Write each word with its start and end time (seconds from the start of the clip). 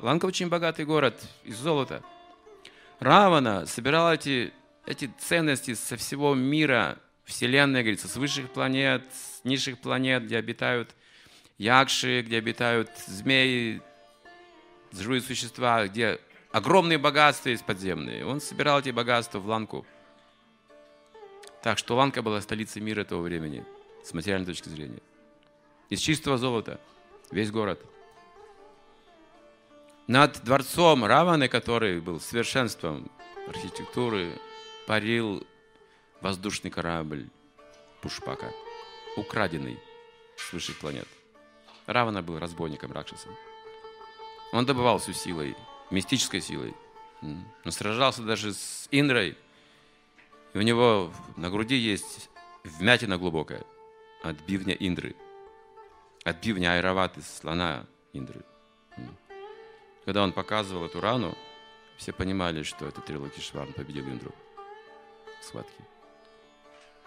Ланка 0.00 0.24
очень 0.24 0.48
богатый 0.48 0.86
город 0.86 1.20
из 1.44 1.56
золота. 1.58 2.02
Равана 3.00 3.66
собирал 3.66 4.12
эти, 4.12 4.52
эти 4.86 5.12
ценности 5.18 5.74
со 5.74 5.96
всего 5.98 6.34
мира, 6.34 6.98
Вселенной, 7.24 7.82
говорится, 7.82 8.08
с 8.08 8.16
высших 8.16 8.50
планет, 8.50 9.04
с 9.12 9.44
низших 9.44 9.78
планет, 9.78 10.24
где 10.24 10.38
обитают 10.38 10.94
якши, 11.58 12.22
где 12.22 12.38
обитают 12.38 12.90
змеи, 13.06 13.82
живые 14.90 15.20
существа, 15.20 15.86
где 15.86 16.18
огромные 16.50 16.96
богатства 16.96 17.50
есть 17.50 17.66
подземные. 17.66 18.24
Он 18.24 18.40
собирал 18.40 18.80
эти 18.80 18.90
богатства 18.90 19.38
в 19.38 19.46
Ланку. 19.46 19.86
Так 21.62 21.76
что 21.76 21.94
Ланка 21.94 22.22
была 22.22 22.40
столицей 22.40 22.80
мира 22.80 23.04
того 23.04 23.20
времени, 23.20 23.66
с 24.02 24.14
материальной 24.14 24.46
точки 24.46 24.70
зрения. 24.70 25.02
Из 25.90 26.00
чистого 26.00 26.38
золота 26.38 26.80
весь 27.30 27.50
город. 27.50 27.84
Над 30.10 30.42
дворцом 30.42 31.04
Раваны, 31.04 31.46
который 31.46 32.00
был 32.00 32.18
совершенством 32.18 33.08
архитектуры, 33.46 34.32
парил 34.88 35.46
воздушный 36.20 36.68
корабль 36.68 37.28
Пушпака, 38.02 38.52
украденный 39.16 39.78
с 40.36 40.52
высших 40.52 40.80
планет. 40.80 41.06
Равана 41.86 42.22
был 42.22 42.40
разбойником 42.40 42.90
Ракшасом. 42.90 43.30
Он 44.52 44.66
добывал 44.66 44.98
всю 44.98 45.12
силой, 45.12 45.54
мистической 45.92 46.40
силой. 46.40 46.74
Он 47.22 47.70
сражался 47.70 48.22
даже 48.22 48.52
с 48.52 48.88
Индрой. 48.90 49.38
И 50.54 50.58
у 50.58 50.62
него 50.62 51.12
на 51.36 51.50
груди 51.50 51.76
есть 51.76 52.30
вмятина 52.64 53.16
глубокая 53.16 53.62
от 54.24 54.40
бивня 54.40 54.74
Индры. 54.74 55.14
От 56.24 56.44
бивня 56.44 56.72
Айраваты, 56.72 57.22
слона 57.22 57.86
Индры. 58.12 58.42
Когда 60.10 60.24
он 60.24 60.32
показывал 60.32 60.86
эту 60.86 61.00
рану, 61.00 61.38
все 61.96 62.12
понимали, 62.12 62.64
что 62.64 62.84
это 62.84 63.00
Трилокишварн 63.00 63.72
победил 63.72 64.08
Индру 64.08 64.34
в 65.40 65.44
схватке. 65.44 65.84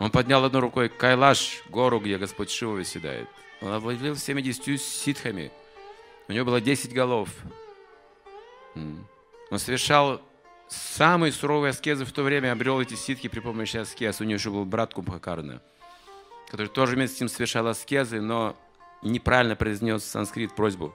Он 0.00 0.10
поднял 0.10 0.44
одной 0.44 0.62
рукой 0.62 0.88
Кайлаш, 0.88 1.62
гору, 1.68 2.00
где 2.00 2.18
Господь 2.18 2.50
Шива 2.50 2.72
выседает. 2.72 3.28
Он 3.60 3.70
овладел 3.70 4.16
70 4.16 4.80
ситхами. 4.80 5.52
У 6.26 6.32
него 6.32 6.46
было 6.46 6.60
10 6.60 6.92
голов. 6.92 7.28
Он 8.74 9.58
совершал 9.58 10.20
самые 10.66 11.30
суровые 11.30 11.70
аскезы 11.70 12.04
в 12.04 12.10
то 12.10 12.24
время, 12.24 12.50
обрел 12.50 12.80
эти 12.80 12.94
ситхи 12.94 13.28
при 13.28 13.38
помощи 13.38 13.76
аскез. 13.76 14.20
У 14.20 14.24
него 14.24 14.34
еще 14.34 14.50
был 14.50 14.64
брат 14.64 14.92
Кумбхакарна, 14.92 15.62
который 16.48 16.66
тоже 16.66 16.96
вместе 16.96 17.18
с 17.18 17.20
ним 17.20 17.28
совершал 17.28 17.68
аскезы, 17.68 18.20
но 18.20 18.56
неправильно 19.02 19.54
произнес 19.54 20.02
санскрит 20.02 20.56
просьбу. 20.56 20.92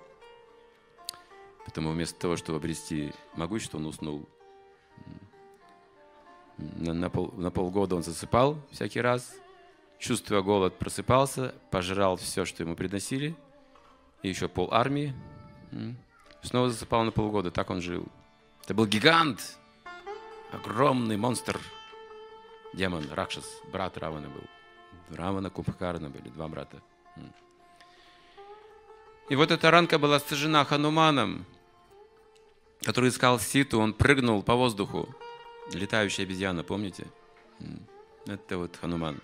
Поэтому 1.66 1.92
вместо 1.92 2.20
того, 2.20 2.36
чтобы 2.36 2.58
обрести 2.58 3.14
могущество, 3.36 3.78
он 3.78 3.86
уснул. 3.86 4.28
На, 6.58 6.94
на, 6.94 7.10
пол, 7.10 7.32
на 7.36 7.52
полгода 7.52 7.96
он 7.96 8.04
засыпал 8.04 8.58
всякий 8.72 9.02
раз, 9.02 9.36
чувствуя 9.98 10.42
голод, 10.42 10.78
просыпался, 10.78 11.56
пожрал 11.72 12.18
все, 12.18 12.46
что 12.46 12.64
ему 12.64 12.76
приносили, 12.76 13.36
и 14.22 14.30
еще 14.30 14.48
пол 14.48 14.70
армии. 14.72 15.14
Снова 16.42 16.70
засыпал 16.70 17.04
на 17.04 17.12
полгода, 17.12 17.52
так 17.52 17.70
он 17.70 17.82
жил. 17.82 18.06
Это 18.64 18.74
был 18.74 18.86
гигант, 18.86 19.58
огромный 20.52 21.18
монстр, 21.18 21.60
демон, 22.74 23.06
Ракшас, 23.12 23.46
брат 23.72 23.98
Равана 23.98 24.30
был. 24.30 24.44
Равана 25.16 25.50
Кумбхакарна 25.50 26.10
были, 26.10 26.30
два 26.30 26.48
брата. 26.48 26.82
И 29.30 29.36
вот 29.36 29.52
эта 29.52 29.72
ранка 29.72 29.98
была 29.98 30.20
сожжена 30.20 30.66
Хануманом, 30.66 31.46
который 32.84 33.10
искал 33.10 33.40
ситу, 33.40 33.80
он 33.80 33.94
прыгнул 33.94 34.44
по 34.44 34.56
воздуху. 34.56 35.10
Летающая 35.72 36.26
обезьяна, 36.26 36.64
помните? 36.64 37.08
Это 38.26 38.58
вот 38.58 38.76
Хануман. 38.78 39.22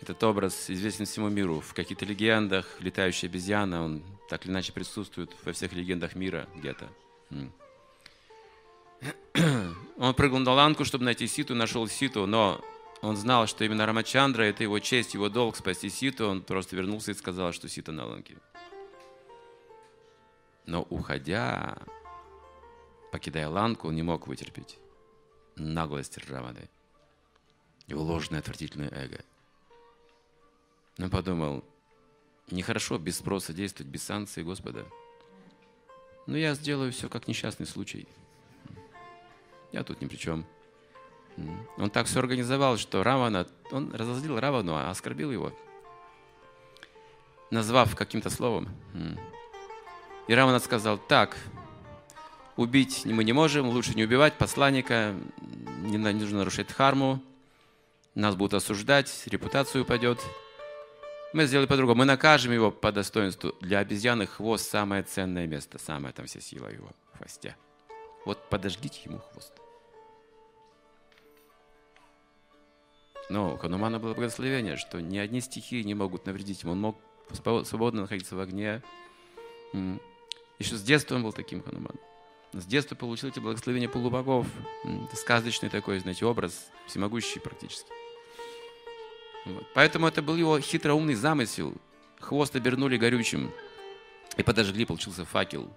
Этот 0.00 0.22
образ 0.24 0.68
известен 0.68 1.06
всему 1.06 1.28
миру. 1.28 1.60
В 1.60 1.74
каких-то 1.74 2.04
легендах 2.04 2.66
летающая 2.80 3.28
обезьяна, 3.28 3.84
он 3.84 4.02
так 4.28 4.44
или 4.44 4.52
иначе 4.52 4.72
присутствует 4.72 5.30
во 5.44 5.52
всех 5.52 5.72
легендах 5.72 6.16
мира 6.16 6.48
где-то. 6.56 6.88
Он 9.98 10.14
прыгнул 10.14 10.40
на 10.40 10.52
ланку, 10.52 10.84
чтобы 10.84 11.04
найти 11.04 11.26
Ситу, 11.26 11.54
нашел 11.54 11.88
Ситу, 11.88 12.26
но 12.26 12.60
он 13.02 13.16
знал, 13.16 13.48
что 13.48 13.64
именно 13.64 13.84
Рамачандра– 13.84 14.42
это 14.44 14.62
его 14.62 14.78
честь, 14.78 15.14
его 15.14 15.28
долг 15.28 15.56
спасти 15.56 15.88
Ситу. 15.88 16.28
Он 16.28 16.40
просто 16.40 16.76
вернулся 16.76 17.10
и 17.10 17.14
сказал, 17.14 17.52
что 17.52 17.68
Сита 17.68 17.90
на 17.90 18.06
ланке. 18.06 18.36
Но 20.66 20.86
уходя, 20.88 21.78
покидая 23.12 23.48
ланку, 23.48 23.88
он 23.88 23.94
не 23.94 24.02
мог 24.02 24.26
вытерпеть 24.26 24.78
наглость 25.54 26.18
Раваны, 26.28 26.68
его 27.86 28.02
ложное 28.02 28.40
отвратительное 28.40 28.90
эго. 28.90 29.20
Он 30.98 31.10
подумал, 31.10 31.62
нехорошо 32.50 32.98
без 32.98 33.18
спроса 33.18 33.52
действовать, 33.52 33.92
без 33.92 34.02
санкции 34.02 34.42
Господа. 34.42 34.86
Но 36.26 36.38
я 36.38 36.54
сделаю 36.54 36.90
все 36.90 37.08
как 37.08 37.28
несчастный 37.28 37.66
случай. 37.66 38.08
Я 39.72 39.84
тут 39.84 40.00
ни 40.00 40.06
при 40.06 40.16
чем. 40.16 40.46
Он 41.76 41.90
так 41.90 42.06
все 42.06 42.18
организовал, 42.18 42.78
что 42.78 43.02
Равана, 43.02 43.46
он 43.70 43.94
разозлил 43.94 44.40
Равану, 44.40 44.74
а 44.74 44.90
оскорбил 44.90 45.30
его, 45.30 45.52
назвав 47.50 47.94
каким-то 47.94 48.30
словом. 48.30 48.68
И 50.28 50.34
Равана 50.34 50.60
сказал, 50.60 50.96
так, 50.96 51.36
убить 52.56 53.04
мы 53.04 53.24
не 53.24 53.32
можем, 53.32 53.68
лучше 53.68 53.94
не 53.94 54.04
убивать 54.04 54.34
посланника, 54.34 55.14
не 55.82 55.98
нужно 55.98 56.38
нарушать 56.38 56.68
дхарму, 56.68 57.22
нас 58.14 58.36
будут 58.36 58.54
осуждать, 58.54 59.24
репутация 59.26 59.82
упадет. 59.82 60.18
Мы 61.32 61.46
сделаем 61.46 61.68
по-другому, 61.68 62.00
мы 62.00 62.04
накажем 62.04 62.52
его 62.52 62.70
по 62.70 62.92
достоинству. 62.92 63.54
Для 63.62 63.78
обезьяны 63.78 64.26
хвост 64.26 64.68
самое 64.68 65.02
ценное 65.02 65.46
место, 65.46 65.78
самая 65.78 66.12
там 66.12 66.26
вся 66.26 66.40
сила 66.40 66.68
его 66.68 66.90
в 67.14 67.18
хвосте. 67.18 67.56
Вот 68.26 68.50
подождите 68.50 69.00
ему 69.06 69.18
хвост. 69.18 69.52
Но 73.30 73.54
у 73.54 73.56
Ханумана 73.56 73.98
было 73.98 74.12
благословение, 74.12 74.76
что 74.76 75.00
ни 75.00 75.16
одни 75.16 75.40
стихи 75.40 75.82
не 75.84 75.94
могут 75.94 76.26
навредить 76.26 76.64
ему. 76.64 76.72
Он 76.72 76.80
мог 76.80 76.98
свободно 77.64 78.02
находиться 78.02 78.36
в 78.36 78.40
огне. 78.40 78.82
Еще 80.58 80.76
с 80.76 80.82
детства 80.82 81.14
он 81.14 81.22
был 81.22 81.32
таким 81.32 81.62
Хануман. 81.62 81.94
С 82.52 82.66
детства 82.66 82.94
получил 82.94 83.30
эти 83.30 83.38
благословения 83.38 83.88
полубогов. 83.88 84.46
Это 84.84 85.16
сказочный 85.16 85.70
такой, 85.70 85.98
знаете, 86.00 86.26
образ, 86.26 86.70
всемогущий 86.86 87.40
практически. 87.40 87.90
Вот. 89.46 89.66
Поэтому 89.74 90.06
это 90.06 90.20
был 90.20 90.36
его 90.36 90.60
хитроумный 90.60 91.14
замысел. 91.14 91.72
Хвост 92.20 92.54
обернули 92.54 92.98
горючим 92.98 93.50
и 94.36 94.42
подожгли, 94.42 94.84
получился 94.84 95.24
факел. 95.24 95.72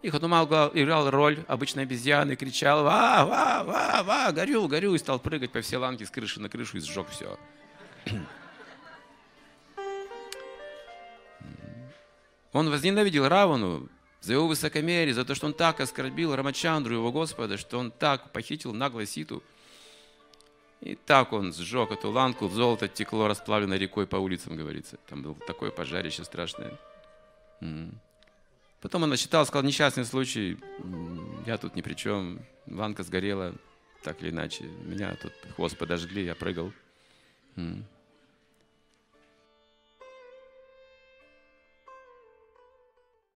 И 0.00 0.08
Ханумал 0.08 0.46
играл 0.74 1.10
роль 1.10 1.44
обычной 1.46 1.82
обезьяны, 1.84 2.36
кричал 2.36 2.82
«Ва, 2.84 3.24
ва, 3.24 3.62
ва, 3.64 4.02
ва, 4.02 4.32
горю, 4.32 4.66
горю!» 4.66 4.94
и 4.94 4.98
стал 4.98 5.20
прыгать 5.20 5.52
по 5.52 5.60
всей 5.60 5.76
ланке 5.76 6.06
с 6.06 6.10
крыши 6.10 6.40
на 6.40 6.48
крышу 6.48 6.78
и 6.78 6.80
сжег 6.80 7.08
все. 7.10 7.38
Он 12.52 12.68
возненавидел 12.68 13.28
Равану 13.28 13.88
за 14.22 14.34
его 14.34 14.46
высокомерие, 14.46 15.14
за 15.14 15.24
то, 15.24 15.34
что 15.34 15.46
он 15.46 15.52
так 15.52 15.80
оскорбил 15.80 16.34
Рамачандру, 16.34 16.94
его 16.94 17.12
Господа, 17.12 17.58
что 17.58 17.78
он 17.78 17.90
так 17.90 18.30
похитил 18.30 18.72
нагло 18.72 19.04
Ситу. 19.04 19.42
И 20.80 20.94
так 20.94 21.32
он 21.32 21.52
сжег 21.52 21.90
эту 21.90 22.10
ланку, 22.10 22.48
золото 22.48 22.88
текло 22.88 23.28
расплавленной 23.28 23.78
рекой 23.78 24.06
по 24.06 24.16
улицам, 24.16 24.56
говорится. 24.56 24.96
Там 25.08 25.22
было 25.22 25.34
такое 25.46 25.70
пожарище 25.70 26.24
страшное. 26.24 26.78
Потом 28.80 29.02
он 29.04 29.10
насчитал, 29.10 29.46
сказал, 29.46 29.64
несчастный 29.64 30.04
случай, 30.04 30.56
я 31.46 31.56
тут 31.58 31.76
ни 31.76 31.82
при 31.82 31.94
чем, 31.94 32.40
ланка 32.66 33.04
сгорела, 33.04 33.54
так 34.02 34.20
или 34.22 34.30
иначе. 34.30 34.64
Меня 34.84 35.16
тут 35.16 35.32
хвост 35.54 35.76
подожгли, 35.76 36.24
я 36.24 36.34
прыгал. 36.34 36.72